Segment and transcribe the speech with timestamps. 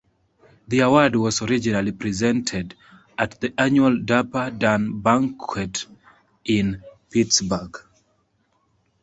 [0.67, 2.73] The award was originally presented
[3.19, 5.85] at the annual Dapper Dan Banquet
[6.43, 6.81] in
[7.11, 7.79] Pittsburgh.